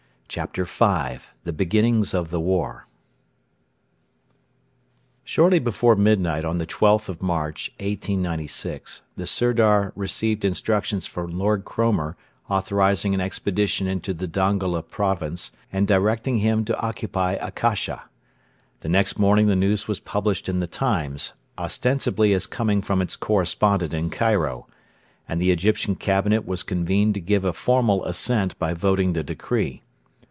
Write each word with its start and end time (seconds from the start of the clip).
CHAPTER 0.33 0.63
V: 0.63 1.19
THE 1.43 1.51
BEGINNING 1.51 2.05
OF 2.13 2.29
THE 2.31 2.39
WAR 2.39 2.87
Shortly 5.25 5.59
before 5.59 5.97
midnight 5.97 6.45
on 6.45 6.57
the 6.57 6.65
12th 6.65 7.09
of 7.09 7.21
March, 7.21 7.69
1896, 7.79 9.01
the 9.17 9.27
Sirdar 9.27 9.91
received 9.93 10.45
instructions 10.45 11.05
from 11.05 11.37
Lord 11.37 11.65
Cromer 11.65 12.15
authorising 12.49 13.13
an 13.13 13.19
expedition 13.19 13.87
into 13.87 14.13
the 14.13 14.25
Dongola 14.25 14.83
province 14.83 15.51
and 15.69 15.85
directing 15.85 16.37
him 16.37 16.63
to 16.63 16.79
occupy 16.79 17.33
Akasha. 17.33 18.03
The 18.79 18.87
next 18.89 19.19
morning 19.19 19.47
the 19.47 19.55
news 19.57 19.89
was 19.89 19.99
published 19.99 20.47
in 20.47 20.61
the 20.61 20.65
Times, 20.67 21.33
ostensibly 21.57 22.31
as 22.31 22.47
coming 22.47 22.81
from 22.81 23.01
its 23.01 23.17
correspondent 23.17 23.93
in 23.93 24.09
Cairo: 24.09 24.65
and 25.27 25.41
the 25.41 25.51
Egyptian 25.51 25.95
Cabinet 25.97 26.47
was 26.47 26.63
convened 26.63 27.15
to 27.15 27.19
give 27.19 27.43
a 27.43 27.51
formal 27.51 28.05
assent 28.05 28.57
by 28.57 28.73
voting 28.73 29.11
the 29.11 29.23
decree. 29.25 29.81